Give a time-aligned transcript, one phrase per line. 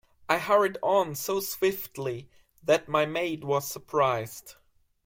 [0.27, 2.27] I hurried on so swiftly
[2.63, 4.55] that my maid was surprised.